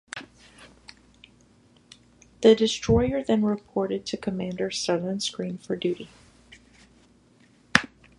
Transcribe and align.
The 2.41 2.55
destroyer 2.55 3.21
then 3.23 3.43
reported 3.43 4.03
to 4.07 4.17
Commander, 4.17 4.71
Southern 4.71 5.19
Screen, 5.19 5.59
for 5.59 5.75
duty. 5.75 6.09